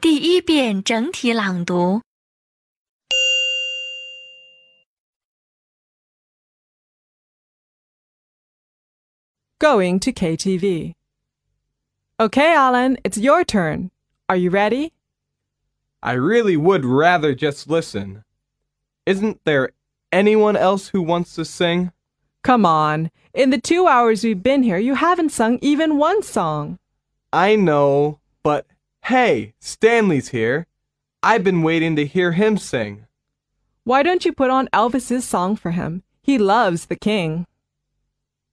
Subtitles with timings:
[0.00, 2.02] 第一遍整体朗读。
[9.60, 10.94] Going to KTV.
[12.18, 13.92] Okay, Alan, it's your turn.
[14.28, 14.92] Are you ready?
[16.02, 18.24] I really would rather just listen.
[19.06, 19.70] Isn't there
[20.10, 21.92] anyone else who wants to sing?
[22.42, 23.10] Come on.
[23.32, 26.80] In the two hours we've been here, you haven't sung even one song.
[27.32, 28.66] I know, but
[29.07, 30.67] hey, Stanley's here.
[31.23, 33.07] I've been waiting to hear him sing.
[33.85, 36.03] Why don't you put on Elvis's song for him?
[36.21, 37.47] He loves the king.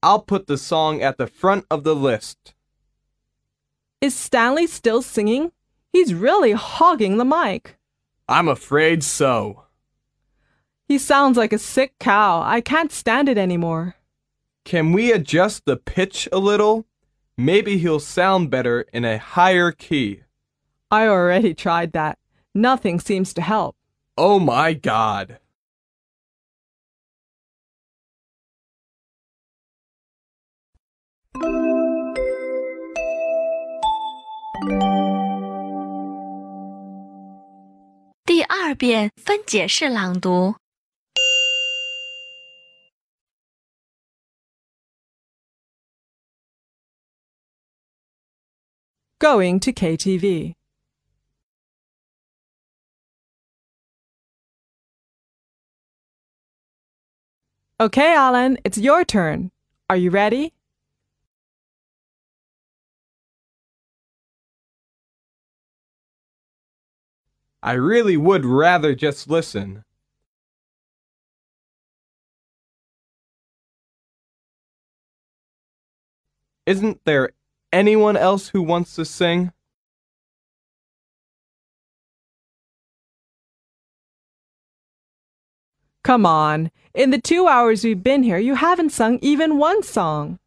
[0.00, 2.54] I'll put the song at the front of the list.
[4.00, 5.50] Is Stanley still singing?
[5.92, 7.76] He's really hogging the mic.
[8.28, 9.64] I'm afraid so.
[10.86, 12.42] He sounds like a sick cow.
[12.42, 13.96] I can't stand it anymore.
[14.64, 16.86] Can we adjust the pitch a little?
[17.36, 20.23] Maybe he'll sound better in a higher key.
[20.94, 22.18] I already tried that.
[22.54, 23.74] Nothing seems to help.
[24.16, 25.40] Oh my god.
[49.18, 50.54] Going to KTV
[57.84, 59.50] Okay, Alan, it's your turn.
[59.90, 60.54] Are you ready?
[67.62, 69.84] I really would rather just listen.
[76.64, 77.32] Isn't there
[77.70, 79.52] anyone else who wants to sing?
[86.04, 86.70] Come on.
[86.92, 90.38] In the two hours we've been here, you haven't sung even one song.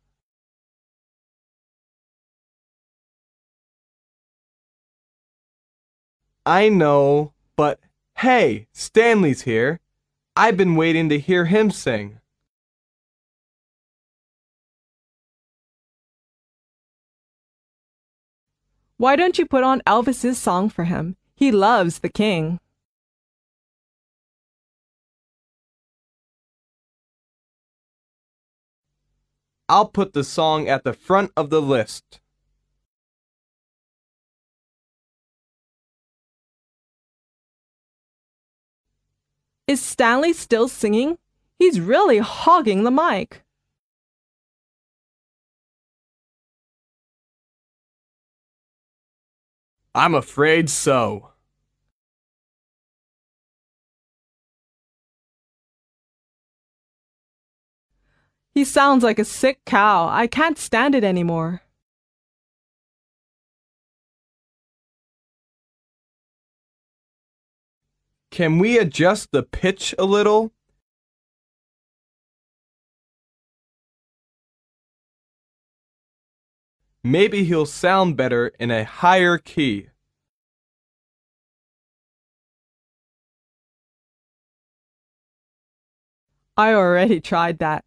[6.46, 7.80] I know, but
[8.20, 9.82] hey, Stanley's here.
[10.36, 12.20] I've been waiting to hear him sing.
[18.98, 21.18] Why don't you put on Elvis's song for him?
[21.36, 22.60] He loves the king.
[29.70, 32.22] I'll put the song at the front of the list.
[39.68, 41.18] Is Stanley still singing?
[41.60, 43.44] He's really hogging the mic.
[49.94, 51.32] I'm afraid so.
[58.58, 60.08] 'He sounds like a sick cow.
[60.10, 61.62] I can't stand it anymore.
[68.32, 70.54] Can we adjust the pitch a little?
[77.04, 79.90] Maybe he'll sound better in a higher key.
[86.58, 87.87] I already tried that.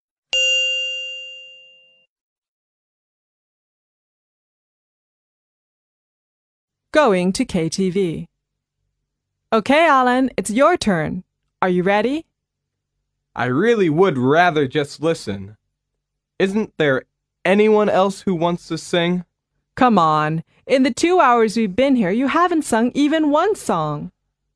[6.93, 8.27] Going to KTV.
[9.53, 11.23] Okay, Alan, it's your turn.
[11.61, 12.25] Are you ready?
[13.33, 15.55] I really would rather just listen.
[16.37, 17.03] Isn't there
[17.45, 19.23] anyone else who wants to sing?
[19.75, 20.43] Come on.
[20.67, 24.11] In the two hours we've been here, you haven't sung even one song.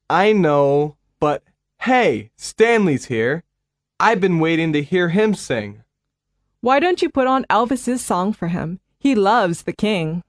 [0.10, 1.42] I know, but
[1.84, 3.44] hey, Stanley's here.
[3.98, 5.84] I've been waiting to hear him sing.
[6.60, 8.82] Why don't you put on Elvis's song for him?
[9.00, 10.22] He loves the king.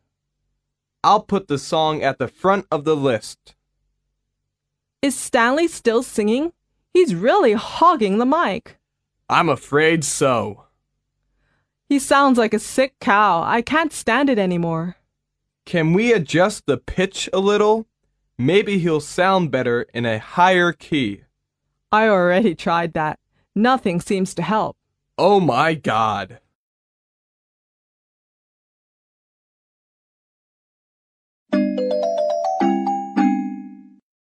[1.04, 3.54] I'll put the song at the front of the list.
[5.02, 6.52] Is Stanley still singing?
[6.92, 8.78] He's really hogging the mic.
[9.28, 10.64] I'm afraid so.
[11.88, 13.42] He sounds like a sick cow.
[13.42, 14.96] I can't stand it anymore.
[15.64, 17.86] Can we adjust the pitch a little?
[18.38, 21.22] Maybe he'll sound better in a higher key.
[21.92, 23.18] I already tried that.
[23.54, 24.76] Nothing seems to help.
[25.16, 26.40] Oh my god.